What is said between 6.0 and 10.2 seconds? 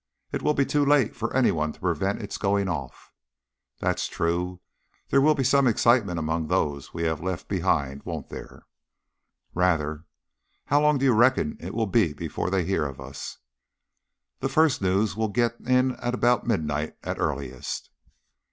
among those we have left behind, won't there?" "Rather.